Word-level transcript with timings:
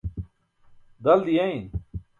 dal 0.99 1.21
diyein 1.27 1.69